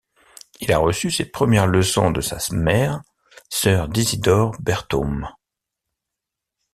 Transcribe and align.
Il 0.61 0.71
a 0.73 0.79
reçu 0.79 1.11
ses 1.11 1.25
premières 1.25 1.67
leçons 1.67 2.09
de 2.09 2.21
sa 2.21 2.39
mère, 2.55 3.03
sœur 3.49 3.87
d'Isidore 3.87 4.59
Bertheaume. 4.59 5.29